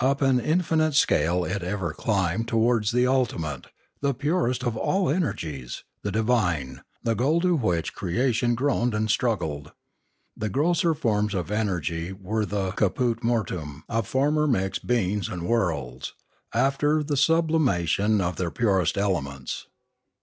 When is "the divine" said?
6.02-6.82